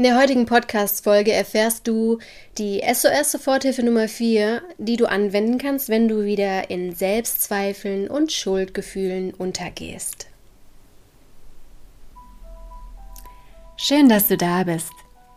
In 0.00 0.04
der 0.04 0.18
heutigen 0.18 0.46
Podcast-Folge 0.46 1.30
erfährst 1.30 1.86
du 1.86 2.20
die 2.56 2.80
SOS-Soforthilfe 2.80 3.82
Nummer 3.82 4.08
4, 4.08 4.62
die 4.78 4.96
du 4.96 5.04
anwenden 5.04 5.58
kannst, 5.58 5.90
wenn 5.90 6.08
du 6.08 6.24
wieder 6.24 6.70
in 6.70 6.94
Selbstzweifeln 6.94 8.08
und 8.08 8.32
Schuldgefühlen 8.32 9.34
untergehst. 9.34 10.28
Schön, 13.76 14.08
dass 14.08 14.28
du 14.28 14.38
da 14.38 14.62
bist. 14.62 14.90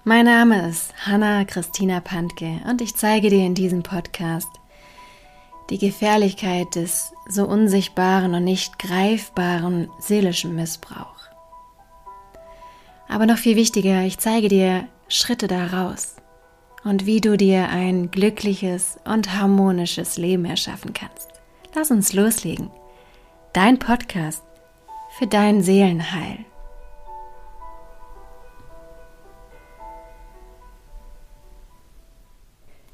Mein 0.06 0.28
Name 0.28 0.70
ist 0.70 0.94
Hanna 1.06 1.44
Christina 1.44 2.00
Pantke 2.00 2.62
und 2.66 2.80
ich 2.80 2.96
zeige 2.96 3.30
dir 3.30 3.46
in 3.46 3.56
diesem 3.56 3.84
Podcast 3.84 4.48
die 5.72 5.78
Gefährlichkeit 5.78 6.76
des 6.76 7.12
so 7.28 7.46
unsichtbaren 7.46 8.34
und 8.34 8.46
nicht 8.46 8.80
greifbaren 8.80 9.90
seelischen 10.00 10.56
Missbrauchs. 10.56 11.13
Aber 13.14 13.28
noch 13.28 13.38
viel 13.38 13.56
wichtiger, 13.56 14.02
ich 14.02 14.18
zeige 14.18 14.48
dir 14.48 14.88
Schritte 15.08 15.46
daraus 15.46 16.16
und 16.84 17.06
wie 17.06 17.22
du 17.22 17.38
dir 17.38 17.70
ein 17.70 18.10
glückliches 18.10 18.98
und 19.06 19.36
harmonisches 19.36 20.18
Leben 20.18 20.46
erschaffen 20.46 20.94
kannst. 20.94 21.30
Lass 21.76 21.92
uns 21.92 22.14
loslegen. 22.14 22.72
Dein 23.54 23.78
Podcast 23.78 24.42
für 25.16 25.28
dein 25.28 25.62
Seelenheil. 25.62 26.40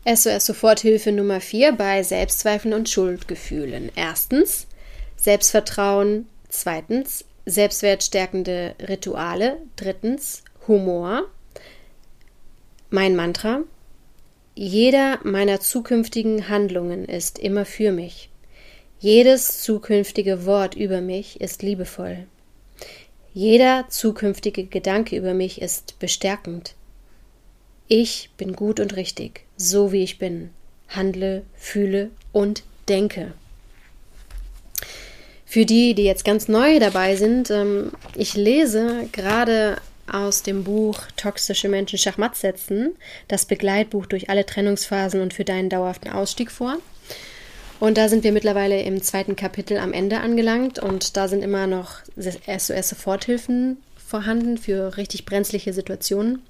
SOS 0.06 0.48
Soforthilfe 0.48 1.14
Nummer 1.14 1.40
4 1.40 1.72
bei 1.72 2.04
Selbstzweifeln 2.04 2.74
und 2.74 2.90
Schuldgefühlen. 2.90 3.90
Erstens 3.96 4.68
Selbstvertrauen. 5.16 6.28
Zweitens 6.50 7.24
selbstwertstärkende 7.50 8.76
Rituale. 8.88 9.58
Drittens 9.76 10.44
Humor. 10.68 11.24
Mein 12.90 13.16
Mantra. 13.16 13.62
Jeder 14.56 15.20
meiner 15.24 15.60
zukünftigen 15.60 16.50
Handlungen 16.50 17.06
ist 17.06 17.40
immer 17.40 17.66
für 17.66 17.92
mich. 17.92 18.30
Jedes 19.00 19.62
zukünftige 19.62 20.46
Wort 20.46 20.76
über 20.76 21.00
mich 21.00 21.40
ist 21.40 21.64
liebevoll. 21.64 22.28
Jeder 23.34 23.86
zukünftige 23.90 24.66
Gedanke 24.66 25.16
über 25.16 25.34
mich 25.34 25.62
ist 25.62 25.98
bestärkend. 26.00 26.76
Ich 27.88 28.32
bin 28.38 28.54
gut 28.54 28.80
und 28.80 28.96
richtig, 28.98 29.46
so 29.56 29.92
wie 29.92 30.04
ich 30.04 30.20
bin. 30.20 30.50
Handle, 30.90 31.44
fühle 31.56 32.10
und 32.34 32.64
denke. 32.90 33.34
Für 35.52 35.66
die, 35.66 35.96
die 35.96 36.04
jetzt 36.04 36.26
ganz 36.26 36.48
neu 36.48 36.78
dabei 36.78 37.16
sind, 37.16 37.50
ähm, 37.50 37.92
ich 38.14 38.36
lese 38.36 39.10
gerade 39.12 39.78
aus 40.06 40.44
dem 40.44 40.64
Buch 40.64 41.00
Toxische 41.18 41.70
Menschen 41.70 41.98
Schachmatt 41.98 42.36
setzen, 42.36 42.96
das 43.28 43.46
Begleitbuch 43.46 44.06
durch 44.06 44.30
alle 44.30 44.46
Trennungsphasen 44.46 45.22
und 45.22 45.34
für 45.34 45.46
deinen 45.46 45.70
dauerhaften 45.70 46.12
Ausstieg 46.12 46.52
vor. 46.52 46.78
Und 47.80 47.98
da 47.98 48.10
sind 48.10 48.24
wir 48.24 48.32
mittlerweile 48.32 48.80
im 48.84 49.02
zweiten 49.02 49.36
Kapitel 49.36 49.80
am 49.80 49.92
Ende 49.92 50.20
angelangt 50.20 50.78
und 50.78 51.18
da 51.18 51.28
sind 51.28 51.42
immer 51.42 51.66
noch 51.66 51.96
SOS-Soforthilfen 52.16 53.78
vorhanden 53.98 54.60
für 54.60 54.98
richtig 54.98 55.26
brenzliche 55.26 55.74
Situationen. 55.74 56.44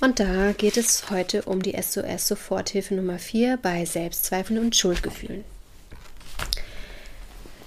Und 0.00 0.18
da 0.18 0.52
geht 0.52 0.78
es 0.78 1.10
heute 1.10 1.42
um 1.42 1.60
die 1.60 1.76
SOS-Soforthilfe 1.76 2.94
Nummer 2.94 3.18
4 3.18 3.58
bei 3.60 3.84
Selbstzweifeln 3.84 4.58
und 4.58 4.74
Schuldgefühlen. 4.74 5.44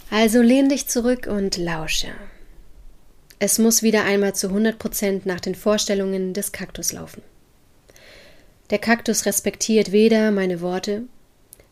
Also 0.10 0.42
lehn 0.42 0.70
dich 0.70 0.88
zurück 0.88 1.28
und 1.28 1.58
lausche. 1.58 2.08
Es 3.40 3.60
muss 3.60 3.84
wieder 3.84 4.04
einmal 4.04 4.34
zu 4.34 4.48
100 4.48 4.80
Prozent 4.80 5.26
nach 5.26 5.40
den 5.40 5.54
Vorstellungen 5.54 6.34
des 6.34 6.52
Kaktus 6.52 6.92
laufen. 6.92 7.22
Der 8.70 8.80
Kaktus 8.80 9.26
respektiert 9.26 9.92
weder 9.92 10.32
meine 10.32 10.62
Worte, 10.62 11.04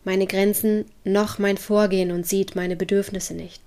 meine 0.03 0.27
Grenzen 0.27 0.85
noch 1.03 1.39
mein 1.39 1.57
Vorgehen 1.57 2.11
und 2.11 2.27
sieht 2.27 2.55
meine 2.55 2.75
Bedürfnisse 2.75 3.33
nicht. 3.33 3.61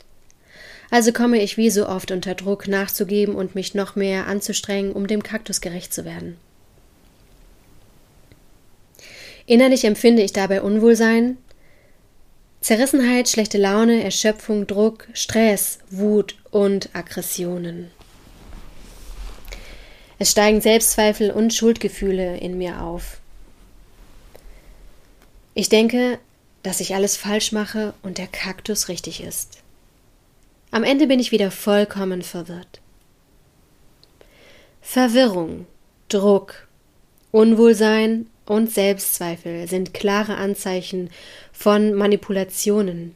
Also 0.91 1.13
komme 1.13 1.41
ich 1.43 1.57
wie 1.57 1.71
so 1.71 1.89
oft 1.89 2.11
unter 2.11 2.35
Druck 2.35 2.69
nachzugeben 2.69 3.35
und 3.35 3.55
mich 3.55 3.75
noch 3.75 3.97
mehr 3.97 4.27
anzustrengen, 4.27 4.93
um 4.93 5.07
dem 5.07 5.23
Kaktus 5.23 5.61
gerecht 5.61 5.93
zu 5.93 6.05
werden. 6.05 6.37
Innerlich 9.47 9.85
empfinde 9.85 10.23
ich 10.23 10.33
dabei 10.33 10.63
Unwohlsein, 10.63 11.39
Zerrissenheit, 12.61 13.29
schlechte 13.29 13.59
Laune, 13.59 14.03
Erschöpfung, 14.03 14.67
Druck, 14.67 15.09
Stress, 15.13 15.79
Wut 15.91 16.37
und 16.51 16.91
Aggressionen. 16.93 17.91
Es 20.19 20.33
steigen 20.33 20.61
Selbstzweifel 20.61 21.31
und 21.31 21.55
Schuldgefühle 21.55 22.39
in 22.39 22.59
mir 22.59 22.83
auf. 22.83 23.21
Ich 25.55 25.69
denke, 25.69 26.19
dass 26.63 26.81
ich 26.81 26.95
alles 26.95 27.17
falsch 27.17 27.53
mache 27.53 27.95
und 28.03 28.19
der 28.19 28.27
Kaktus 28.27 28.89
richtig 28.89 29.23
ist. 29.23 29.59
Am 30.71 30.85
Ende 30.85 31.07
bin 31.07 31.21
ich 31.21 31.33
wieder 31.33 31.51
vollkommen 31.51 32.23
verwirrt. 32.23 32.81
Verwirrung, 34.83 35.67
Druck, 36.09 36.67
Unwohlsein 37.31 38.29
und 38.49 38.73
Selbstzweifel 38.73 39.69
sind 39.69 39.95
klare 39.95 40.37
Anzeichen 40.37 41.11
von 41.53 41.95
Manipulationen. 41.95 43.15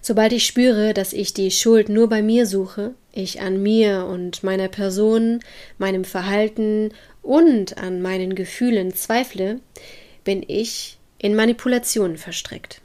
Sobald 0.00 0.32
ich 0.32 0.46
spüre, 0.46 0.94
dass 0.94 1.12
ich 1.12 1.32
die 1.32 1.50
Schuld 1.50 1.88
nur 1.88 2.08
bei 2.08 2.22
mir 2.22 2.46
suche, 2.46 2.94
ich 3.12 3.40
an 3.40 3.62
mir 3.62 4.06
und 4.06 4.42
meiner 4.42 4.68
Person, 4.68 5.40
meinem 5.78 6.04
Verhalten 6.04 6.92
und 7.22 7.78
an 7.78 8.02
meinen 8.02 8.34
Gefühlen 8.34 8.94
zweifle, 8.94 9.60
bin 10.24 10.44
ich 10.46 10.98
in 11.18 11.36
Manipulationen 11.36 12.16
verstrickt. 12.16 12.80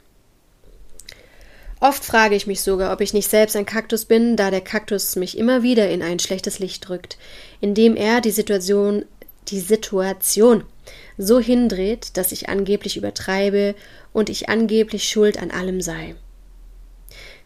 Oft 1.80 2.04
frage 2.04 2.34
ich 2.34 2.48
mich 2.48 2.60
sogar, 2.60 2.92
ob 2.92 3.00
ich 3.00 3.14
nicht 3.14 3.30
selbst 3.30 3.54
ein 3.54 3.66
Kaktus 3.66 4.04
bin, 4.04 4.36
da 4.36 4.50
der 4.50 4.60
Kaktus 4.60 5.14
mich 5.14 5.38
immer 5.38 5.62
wieder 5.62 5.88
in 5.88 6.02
ein 6.02 6.18
schlechtes 6.18 6.58
Licht 6.58 6.88
drückt, 6.88 7.18
indem 7.60 7.94
er 7.94 8.20
die 8.20 8.32
Situation 8.32 9.04
die 9.50 9.60
Situation 9.60 10.64
so 11.16 11.40
hindreht, 11.40 12.16
dass 12.16 12.32
ich 12.32 12.48
angeblich 12.48 12.96
übertreibe 12.96 13.74
und 14.12 14.30
ich 14.30 14.48
angeblich 14.48 15.08
schuld 15.08 15.40
an 15.40 15.50
allem 15.50 15.80
sei. 15.80 16.14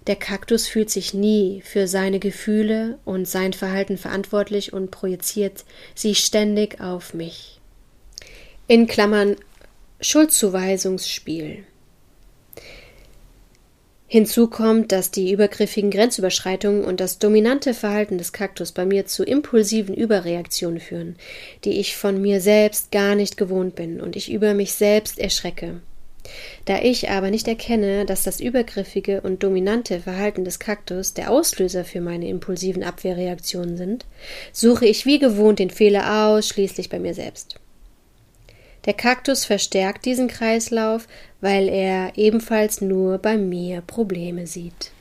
Der 0.07 0.17
Kaktus 0.17 0.67
fühlt 0.67 0.91
sich 0.91 1.15
nie 1.15 1.63
für 1.65 1.87
seine 1.87 2.19
Gefühle 2.19 2.99
und 3.05 3.29
sein 3.29 3.53
Verhalten 3.53 3.97
verantwortlich 3.97 4.73
und 4.73 4.91
projiziert 4.91 5.65
sie 5.95 6.15
ständig 6.15 6.81
auf 6.81 7.15
mich. 7.15 7.61
In 8.67 8.87
Klammern 8.87 9.37
Schuldzuweisungsspiel. 10.01 11.65
Hinzu 14.13 14.47
kommt, 14.47 14.93
dass 14.93 15.11
die 15.11 15.33
übergriffigen 15.33 15.91
Grenzüberschreitungen 15.91 16.85
und 16.85 17.01
das 17.01 17.19
dominante 17.19 17.73
Verhalten 17.73 18.19
des 18.19 18.35
Kaktus 18.35 18.71
bei 18.73 18.85
mir 18.85 19.07
zu 19.07 19.25
impulsiven 19.25 19.95
Überreaktionen 19.95 20.81
führen, 20.81 21.17
die 21.65 21.81
ich 21.81 21.97
von 21.97 22.21
mir 22.21 22.43
selbst 22.43 22.93
gar 22.93 23.15
nicht 23.15 23.39
gewohnt 23.39 23.75
bin 23.75 24.03
und 24.03 24.15
ich 24.15 24.31
über 24.31 24.53
mich 24.53 24.75
selbst 24.75 25.19
erschrecke. 25.19 25.81
Da 26.67 26.83
ich 26.83 27.09
aber 27.09 27.31
nicht 27.31 27.49
erkenne, 27.49 28.05
dass 28.05 28.23
das 28.23 28.39
übergriffige 28.39 29.23
und 29.23 29.43
dominante 29.43 30.01
Verhalten 30.01 30.45
des 30.45 30.59
Kaktus 30.59 31.15
der 31.15 31.31
Auslöser 31.31 31.83
für 31.83 32.03
meine 32.03 32.29
impulsiven 32.29 32.83
Abwehrreaktionen 32.83 33.79
sind, 33.79 34.05
suche 34.53 34.85
ich 34.85 35.07
wie 35.07 35.21
gewohnt 35.21 35.59
den 35.59 35.71
Fehler 35.71 36.29
ausschließlich 36.29 36.91
bei 36.91 36.99
mir 36.99 37.15
selbst. 37.15 37.59
Der 38.85 38.95
Kaktus 38.95 39.45
verstärkt 39.45 40.05
diesen 40.05 40.29
Kreislauf, 40.29 41.07
weil 41.43 41.69
er 41.69 42.13
ebenfalls 42.17 42.81
nur 42.81 43.19
bei 43.19 43.37
mir 43.37 43.83
Probleme 43.83 44.47
sieht. 44.47 44.93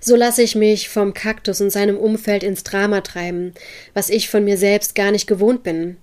So 0.00 0.16
lasse 0.16 0.42
ich 0.42 0.54
mich 0.54 0.90
vom 0.90 1.14
Kaktus 1.14 1.62
und 1.62 1.70
seinem 1.70 1.96
Umfeld 1.96 2.42
ins 2.42 2.62
Drama 2.64 3.00
treiben, 3.00 3.54
was 3.94 4.10
ich 4.10 4.28
von 4.28 4.44
mir 4.44 4.58
selbst 4.58 4.94
gar 4.94 5.10
nicht 5.12 5.26
gewohnt 5.26 5.62
bin. 5.62 5.96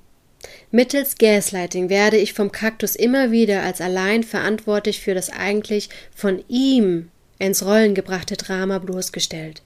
Mittels 0.71 1.17
Gaslighting 1.19 1.89
werde 1.89 2.17
ich 2.17 2.33
vom 2.33 2.51
Kaktus 2.51 2.95
immer 2.95 3.29
wieder 3.29 3.61
als 3.61 3.79
allein 3.81 4.23
verantwortlich 4.23 5.01
für 5.01 5.13
das 5.13 5.29
eigentlich 5.29 5.89
von 6.15 6.43
ihm 6.47 7.11
ins 7.37 7.63
Rollen 7.63 7.93
gebrachte 7.93 8.37
Drama 8.37 8.79
bloßgestellt. 8.79 9.61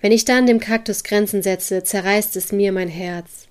Wenn 0.00 0.12
ich 0.12 0.24
dann 0.24 0.46
dem 0.46 0.60
Kaktus 0.60 1.02
Grenzen 1.02 1.42
setze, 1.42 1.82
zerreißt 1.82 2.36
es 2.36 2.52
mir 2.52 2.70
mein 2.70 2.88
Herz. 2.88 3.45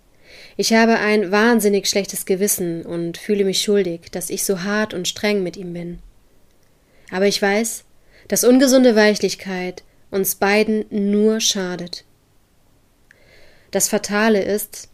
Ich 0.57 0.74
habe 0.74 1.00
ein 1.00 1.31
wahnsinnig 1.31 1.88
schlechtes 1.88 2.25
Gewissen 2.25 2.86
und 2.86 3.18
fühle 3.18 3.44
mich 3.44 3.62
schuldig, 3.62 4.10
dass 4.12 4.30
ich 4.30 4.46
so 4.46 4.63
hart 4.63 4.94
und 4.94 5.07
streng 5.07 5.44
mit 5.44 5.57
ihm 5.57 5.74
bin. 5.74 6.00
Aber 7.12 7.28
ich 7.28 7.42
weiß, 7.42 7.84
dass 8.28 8.44
ungesunde 8.44 8.96
Weichlichkeit 8.96 9.84
uns 10.12 10.36
beiden 10.36 10.86
nur 10.90 11.42
schadet. 11.42 12.06
Das 13.72 13.90
Fatale 13.90 14.42
ist, 14.42 14.88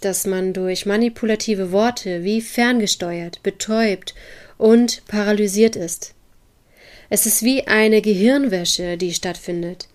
dass 0.00 0.26
man 0.26 0.52
durch 0.52 0.86
manipulative 0.86 1.72
Worte 1.72 2.22
wie 2.22 2.40
ferngesteuert, 2.40 3.42
betäubt 3.42 4.14
und 4.56 5.04
paralysiert 5.08 5.74
ist. 5.74 6.14
Es 7.10 7.26
ist 7.26 7.42
wie 7.42 7.66
eine 7.66 8.02
Gehirnwäsche, 8.02 8.96
die 8.96 9.12
stattfindet. 9.12 9.88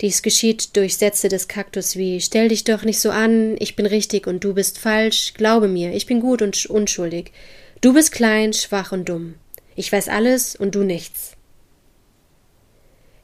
Dies 0.00 0.22
geschieht 0.22 0.76
durch 0.76 0.96
Sätze 0.96 1.28
des 1.28 1.48
Kaktus 1.48 1.96
wie 1.96 2.20
Stell 2.20 2.48
dich 2.48 2.62
doch 2.64 2.84
nicht 2.84 3.00
so 3.00 3.10
an, 3.10 3.56
ich 3.58 3.74
bin 3.74 3.86
richtig 3.86 4.26
und 4.28 4.44
du 4.44 4.54
bist 4.54 4.78
falsch, 4.78 5.34
glaube 5.34 5.66
mir, 5.66 5.92
ich 5.92 6.06
bin 6.06 6.20
gut 6.20 6.40
und 6.40 6.66
unschuldig. 6.66 7.32
Du 7.80 7.94
bist 7.94 8.12
klein, 8.12 8.52
schwach 8.52 8.92
und 8.92 9.08
dumm. 9.08 9.34
Ich 9.74 9.90
weiß 9.90 10.08
alles 10.08 10.54
und 10.54 10.74
du 10.74 10.84
nichts. 10.84 11.32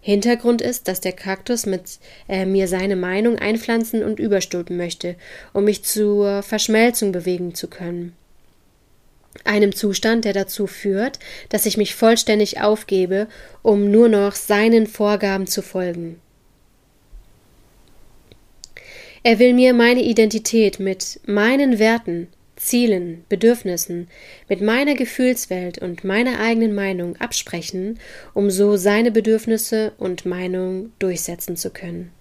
Hintergrund 0.01 0.61
ist, 0.61 0.87
dass 0.87 1.01
der 1.01 1.13
Kaktus 1.13 1.65
mit 1.65 1.99
äh, 2.29 2.45
mir 2.45 2.69
seine 2.69 2.95
Meinung 2.95 3.39
einpflanzen 3.39 4.03
und 4.03 4.21
überstülpen 4.21 4.77
möchte, 4.77 5.17
um 5.53 5.65
mich 5.65 5.83
zur 5.83 6.43
Verschmelzung 6.43 7.11
bewegen 7.11 7.55
zu 7.55 7.69
können. 7.69 8.15
Einem 9.45 9.75
Zustand, 9.75 10.25
der 10.25 10.33
dazu 10.33 10.67
führt, 10.67 11.21
dass 11.49 11.67
ich 11.67 11.77
mich 11.77 11.95
vollständig 11.95 12.61
aufgebe, 12.61 13.29
um 13.63 13.91
nur 13.91 14.09
noch 14.09 14.35
seinen 14.35 14.87
Vorgaben 14.87 15.47
zu 15.47 15.63
folgen. 15.63 16.21
Er 19.27 19.39
will 19.39 19.55
mir 19.55 19.73
meine 19.73 20.03
Identität 20.03 20.79
mit 20.79 21.19
meinen 21.25 21.79
Werten, 21.79 22.29
Zielen, 22.57 23.25
Bedürfnissen, 23.31 24.09
mit 24.51 24.61
meiner 24.61 24.95
Gefühlswelt 24.95 25.79
und 25.79 26.05
meiner 26.05 26.41
eigenen 26.41 26.75
Meinung 26.75 27.17
absprechen, 27.17 27.99
um 28.35 28.51
so 28.51 28.77
seine 28.77 29.11
Bedürfnisse 29.11 29.95
und 29.97 30.27
Meinung 30.27 30.93
durchsetzen 30.99 31.57
zu 31.57 31.71
können. 31.71 32.13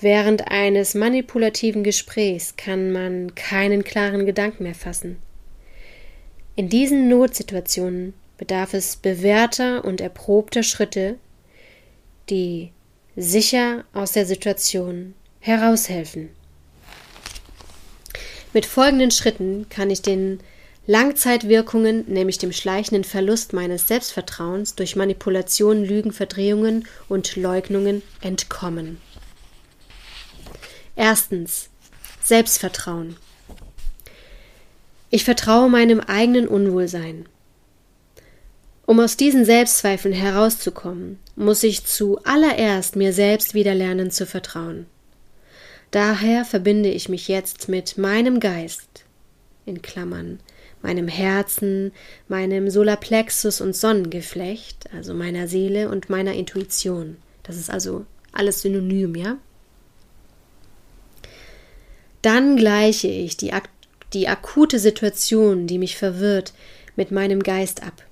Während 0.00 0.48
eines 0.48 0.94
manipulativen 0.94 1.84
Gesprächs 1.84 2.56
kann 2.56 2.90
man 2.90 3.34
keinen 3.34 3.84
klaren 3.84 4.24
Gedanken 4.24 4.64
mehr 4.64 4.74
fassen. 4.74 5.18
In 6.56 6.70
diesen 6.70 7.08
Notsituationen 7.08 8.14
bedarf 8.38 8.72
es 8.72 8.96
bewährter 8.96 9.84
und 9.84 10.00
erprobter 10.00 10.62
Schritte, 10.62 11.18
die 12.30 12.70
sicher 13.16 13.84
aus 13.92 14.12
der 14.12 14.26
Situation 14.26 15.14
heraushelfen. 15.40 16.30
Mit 18.52 18.66
folgenden 18.66 19.10
Schritten 19.10 19.68
kann 19.68 19.90
ich 19.90 20.02
den 20.02 20.40
Langzeitwirkungen, 20.86 22.04
nämlich 22.08 22.38
dem 22.38 22.52
schleichenden 22.52 23.04
Verlust 23.04 23.52
meines 23.52 23.88
Selbstvertrauens 23.88 24.74
durch 24.74 24.96
Manipulation, 24.96 25.82
Lügen, 25.82 26.12
Verdrehungen 26.12 26.86
und 27.08 27.36
Leugnungen 27.36 28.02
entkommen. 28.20 29.00
Erstens 30.94 31.70
Selbstvertrauen. 32.22 33.16
Ich 35.10 35.24
vertraue 35.24 35.68
meinem 35.68 36.00
eigenen 36.00 36.46
Unwohlsein. 36.46 37.26
Um 38.86 39.00
aus 39.00 39.16
diesen 39.16 39.44
Selbstzweifeln 39.44 40.14
herauszukommen, 40.14 41.18
muss 41.36 41.62
ich 41.62 41.84
zuallererst 41.84 42.96
mir 42.96 43.12
selbst 43.12 43.54
wieder 43.54 43.74
lernen 43.74 44.10
zu 44.10 44.26
vertrauen. 44.26 44.86
Daher 45.90 46.44
verbinde 46.44 46.90
ich 46.90 47.08
mich 47.08 47.28
jetzt 47.28 47.68
mit 47.68 47.98
meinem 47.98 48.40
Geist, 48.40 49.04
in 49.64 49.82
Klammern, 49.82 50.40
meinem 50.82 51.08
Herzen, 51.08 51.92
meinem 52.28 52.68
Solarplexus 52.68 53.60
und 53.60 53.74
Sonnengeflecht, 53.76 54.92
also 54.92 55.14
meiner 55.14 55.48
Seele 55.48 55.88
und 55.88 56.10
meiner 56.10 56.34
Intuition. 56.34 57.16
Das 57.42 57.56
ist 57.56 57.70
also 57.70 58.04
alles 58.32 58.62
synonym, 58.62 59.14
ja? 59.14 59.38
Dann 62.22 62.56
gleiche 62.56 63.08
ich 63.08 63.36
die, 63.36 63.52
ak 63.52 63.68
die 64.12 64.28
akute 64.28 64.78
Situation, 64.78 65.66
die 65.66 65.78
mich 65.78 65.96
verwirrt, 65.96 66.52
mit 66.96 67.10
meinem 67.10 67.42
Geist 67.42 67.82
ab. 67.82 68.02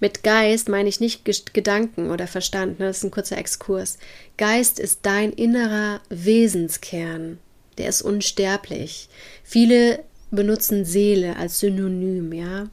Mit 0.00 0.22
Geist 0.22 0.68
meine 0.70 0.88
ich 0.88 0.98
nicht 0.98 1.24
Gedanken 1.52 2.10
oder 2.10 2.26
Verstand, 2.26 2.80
ne? 2.80 2.86
das 2.86 2.98
ist 2.98 3.04
ein 3.04 3.10
kurzer 3.10 3.36
Exkurs. 3.38 3.98
Geist 4.38 4.80
ist 4.80 5.00
dein 5.02 5.32
innerer 5.32 6.00
Wesenskern, 6.08 7.38
der 7.76 7.88
ist 7.90 8.00
unsterblich. 8.00 9.08
Viele 9.44 10.02
benutzen 10.30 10.84
Seele 10.86 11.36
als 11.36 11.60
Synonym, 11.60 12.32
ja. 12.32 12.68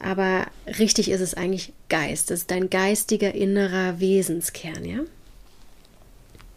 Aber 0.00 0.46
richtig 0.78 1.10
ist 1.10 1.20
es 1.20 1.34
eigentlich 1.34 1.72
Geist. 1.88 2.30
Das 2.30 2.40
ist 2.40 2.50
dein 2.50 2.70
geistiger 2.70 3.34
innerer 3.34 4.00
Wesenskern, 4.00 4.84
ja. 4.84 5.00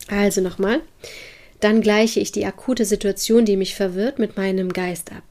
Also 0.07 0.41
nochmal. 0.41 0.81
Dann 1.59 1.81
gleiche 1.81 2.19
ich 2.19 2.31
die 2.31 2.45
akute 2.45 2.85
Situation, 2.85 3.45
die 3.45 3.57
mich 3.57 3.75
verwirrt, 3.75 4.19
mit 4.19 4.37
meinem 4.37 4.73
Geist 4.73 5.11
ab. 5.11 5.30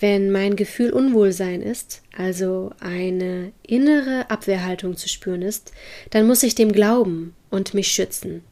Wenn 0.00 0.30
mein 0.30 0.54
Gefühl 0.54 0.92
Unwohlsein 0.92 1.60
ist, 1.60 2.02
also 2.16 2.70
eine 2.78 3.52
innere 3.66 4.30
Abwehrhaltung 4.30 4.96
zu 4.96 5.08
spüren 5.08 5.42
ist, 5.42 5.72
dann 6.10 6.26
muss 6.26 6.42
ich 6.42 6.54
dem 6.54 6.72
glauben 6.72 7.34
und 7.50 7.74
mich 7.74 7.88
schützen. 7.88 8.42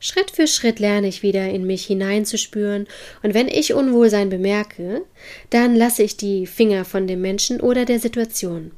Schritt 0.00 0.30
für 0.30 0.46
Schritt 0.46 0.80
lerne 0.80 1.08
ich 1.08 1.22
wieder 1.22 1.48
in 1.48 1.66
mich 1.66 1.86
hineinzuspüren, 1.86 2.86
und 3.22 3.32
wenn 3.32 3.48
ich 3.48 3.72
Unwohlsein 3.72 4.28
bemerke, 4.28 5.00
dann 5.48 5.74
lasse 5.74 6.02
ich 6.02 6.18
die 6.18 6.46
Finger 6.46 6.84
von 6.84 7.06
dem 7.06 7.22
Menschen 7.22 7.58
oder 7.62 7.86
der 7.86 7.98
Situation. 7.98 8.72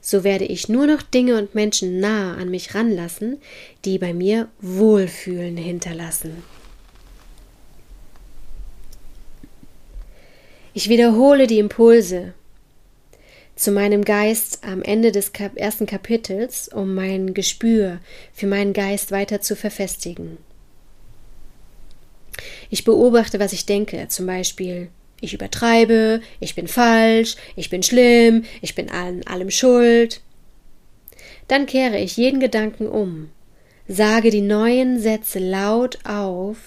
So 0.00 0.24
werde 0.24 0.46
ich 0.46 0.70
nur 0.70 0.86
noch 0.86 1.02
Dinge 1.02 1.36
und 1.36 1.54
Menschen 1.54 2.00
nah 2.00 2.36
an 2.36 2.48
mich 2.48 2.74
ranlassen, 2.74 3.38
die 3.84 3.98
bei 3.98 4.14
mir 4.14 4.48
Wohlfühlen 4.62 5.58
hinterlassen. 5.58 6.42
Ich 10.78 10.88
wiederhole 10.88 11.48
die 11.48 11.58
Impulse 11.58 12.34
zu 13.56 13.72
meinem 13.72 14.04
Geist 14.04 14.60
am 14.62 14.80
Ende 14.80 15.10
des 15.10 15.32
Kap 15.32 15.56
ersten 15.56 15.86
Kapitels, 15.86 16.68
um 16.68 16.94
mein 16.94 17.34
Gespür 17.34 17.98
für 18.32 18.46
meinen 18.46 18.74
Geist 18.74 19.10
weiter 19.10 19.40
zu 19.40 19.56
verfestigen. 19.56 20.38
Ich 22.70 22.84
beobachte, 22.84 23.40
was 23.40 23.52
ich 23.52 23.66
denke, 23.66 24.06
zum 24.06 24.26
Beispiel 24.26 24.88
ich 25.20 25.34
übertreibe, 25.34 26.20
ich 26.38 26.54
bin 26.54 26.68
falsch, 26.68 27.34
ich 27.56 27.70
bin 27.70 27.82
schlimm, 27.82 28.44
ich 28.62 28.76
bin 28.76 28.88
an 28.88 29.24
allem 29.24 29.50
schuld. 29.50 30.20
Dann 31.48 31.66
kehre 31.66 31.98
ich 31.98 32.16
jeden 32.16 32.38
Gedanken 32.38 32.86
um, 32.86 33.30
sage 33.88 34.30
die 34.30 34.42
neuen 34.42 35.00
Sätze 35.00 35.40
laut 35.40 35.98
auf 36.04 36.58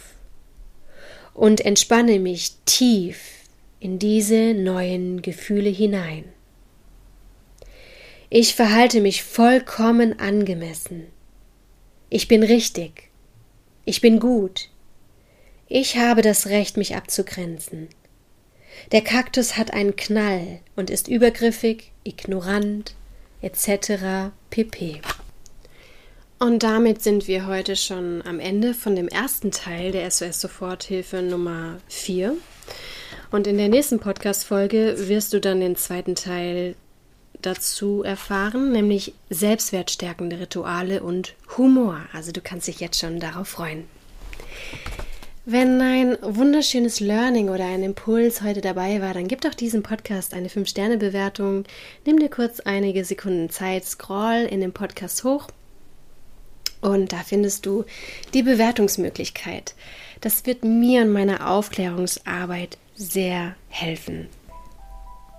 und 1.33 1.61
entspanne 1.61 2.19
mich 2.19 2.57
tief 2.65 3.40
in 3.81 3.97
diese 3.97 4.53
neuen 4.53 5.23
Gefühle 5.23 5.69
hinein. 5.69 6.23
Ich 8.29 8.55
verhalte 8.55 9.01
mich 9.01 9.23
vollkommen 9.23 10.19
angemessen. 10.19 11.07
Ich 12.09 12.27
bin 12.27 12.43
richtig. 12.43 13.09
Ich 13.83 13.99
bin 13.99 14.19
gut. 14.19 14.69
Ich 15.67 15.97
habe 15.97 16.21
das 16.21 16.47
Recht, 16.47 16.77
mich 16.77 16.95
abzugrenzen. 16.95 17.89
Der 18.91 19.01
Kaktus 19.01 19.57
hat 19.57 19.73
einen 19.73 19.95
Knall 19.95 20.59
und 20.75 20.91
ist 20.91 21.07
übergriffig, 21.07 21.91
ignorant, 22.03 22.93
etc. 23.41 24.31
pp. 24.51 25.01
Und 26.37 26.61
damit 26.61 27.01
sind 27.01 27.27
wir 27.27 27.47
heute 27.47 27.75
schon 27.75 28.21
am 28.21 28.39
Ende 28.39 28.75
von 28.75 28.95
dem 28.95 29.07
ersten 29.07 29.51
Teil 29.51 29.91
der 29.91 30.09
SOS 30.09 30.41
Soforthilfe 30.41 31.23
Nummer 31.23 31.79
4. 31.87 32.37
Und 33.31 33.47
in 33.47 33.57
der 33.57 33.69
nächsten 33.69 33.99
Podcast-Folge 33.99 34.95
wirst 35.07 35.33
du 35.33 35.39
dann 35.39 35.59
den 35.59 35.75
zweiten 35.75 36.15
Teil 36.15 36.75
dazu 37.41 38.03
erfahren, 38.03 38.71
nämlich 38.71 39.13
selbstwertstärkende 39.29 40.39
Rituale 40.39 41.01
und 41.01 41.35
Humor. 41.57 42.01
Also 42.13 42.31
du 42.31 42.41
kannst 42.41 42.67
dich 42.67 42.79
jetzt 42.79 42.99
schon 42.99 43.19
darauf 43.19 43.47
freuen. 43.47 43.85
Wenn 45.45 45.81
ein 45.81 46.17
wunderschönes 46.21 46.99
Learning 46.99 47.49
oder 47.49 47.65
ein 47.65 47.81
Impuls 47.81 48.43
heute 48.43 48.61
dabei 48.61 49.01
war, 49.01 49.15
dann 49.15 49.27
gib 49.27 49.41
doch 49.41 49.55
diesem 49.55 49.81
Podcast 49.81 50.35
eine 50.35 50.49
5-Sterne-Bewertung. 50.49 51.63
Nimm 52.05 52.19
dir 52.19 52.29
kurz 52.29 52.59
einige 52.59 53.03
Sekunden 53.03 53.49
Zeit, 53.49 53.85
scroll 53.85 54.47
in 54.49 54.61
den 54.61 54.71
Podcast 54.71 55.23
hoch 55.23 55.47
und 56.81 57.13
da 57.13 57.17
findest 57.17 57.65
du 57.65 57.85
die 58.33 58.43
Bewertungsmöglichkeit. 58.43 59.75
Das 60.19 60.45
wird 60.45 60.63
mir 60.63 61.03
und 61.03 61.13
meiner 61.13 61.49
Aufklärungsarbeit 61.49 62.77
sehr 63.01 63.55
helfen. 63.69 64.27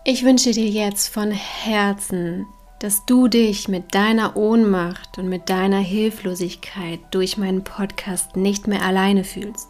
Ich 0.04 0.24
wünsche 0.24 0.50
dir 0.50 0.66
jetzt 0.66 1.08
von 1.08 1.30
Herzen, 1.30 2.46
dass 2.80 3.06
du 3.06 3.28
dich 3.28 3.68
mit 3.68 3.94
deiner 3.94 4.36
Ohnmacht 4.36 5.16
und 5.18 5.28
mit 5.28 5.48
deiner 5.48 5.78
Hilflosigkeit 5.78 6.98
durch 7.12 7.38
meinen 7.38 7.62
Podcast 7.62 8.34
nicht 8.34 8.66
mehr 8.66 8.82
alleine 8.82 9.22
fühlst 9.22 9.68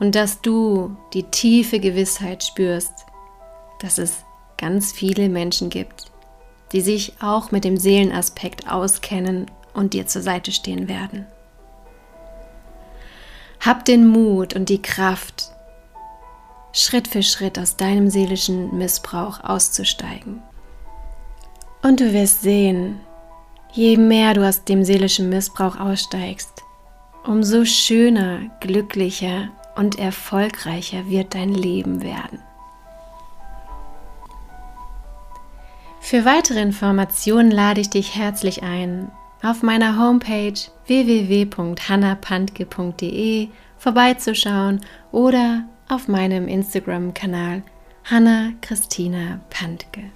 und 0.00 0.16
dass 0.16 0.40
du 0.40 0.96
die 1.12 1.22
tiefe 1.22 1.78
Gewissheit 1.78 2.42
spürst, 2.42 3.06
dass 3.80 3.98
es 3.98 4.24
ganz 4.58 4.90
viele 4.90 5.28
Menschen 5.28 5.70
gibt, 5.70 6.10
die 6.72 6.80
sich 6.80 7.12
auch 7.22 7.52
mit 7.52 7.62
dem 7.62 7.76
Seelenaspekt 7.76 8.68
auskennen 8.68 9.46
und 9.74 9.94
dir 9.94 10.08
zur 10.08 10.22
Seite 10.22 10.50
stehen 10.50 10.88
werden. 10.88 11.26
Hab 13.60 13.84
den 13.84 14.08
Mut 14.08 14.56
und 14.56 14.68
die 14.68 14.82
Kraft, 14.82 15.52
Schritt 16.72 17.08
für 17.08 17.22
Schritt 17.22 17.58
aus 17.58 17.76
deinem 17.76 18.10
seelischen 18.10 18.76
Missbrauch 18.76 19.42
auszusteigen. 19.42 20.42
Und 21.82 22.00
du 22.00 22.12
wirst 22.12 22.42
sehen, 22.42 23.00
Je 23.72 23.96
mehr 23.96 24.34
du 24.34 24.44
aus 24.46 24.64
dem 24.64 24.82
seelischen 24.82 25.28
Missbrauch 25.28 25.78
aussteigst, 25.78 26.64
umso 27.24 27.64
schöner, 27.64 28.40
glücklicher 28.58 29.50
und 29.76 30.00
erfolgreicher 30.00 31.08
wird 31.08 31.36
dein 31.36 31.54
Leben 31.54 32.02
werden. 32.02 32.40
Für 36.00 36.24
weitere 36.24 36.60
Informationen 36.60 37.52
lade 37.52 37.80
ich 37.80 37.90
dich 37.90 38.16
herzlich 38.16 38.64
ein, 38.64 39.12
auf 39.42 39.62
meiner 39.62 39.96
Homepage 39.96 40.58
www.hannapantke.de 40.86 43.48
vorbeizuschauen 43.78 44.80
oder 45.12 45.62
auf 45.90 46.06
meinem 46.06 46.46
Instagram-Kanal 46.46 47.62
Hanna 48.04 48.52
Christina 48.60 49.40
Pantke. 49.50 50.10